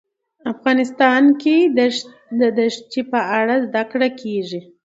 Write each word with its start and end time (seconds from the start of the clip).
افغانستان 0.53 1.23
کې 1.41 1.55
د 2.57 2.59
ښتې 2.75 3.01
په 3.11 3.19
اړه 3.39 3.55
زده 3.65 3.83
کړه 3.91 4.07
کېږي. 4.21 4.59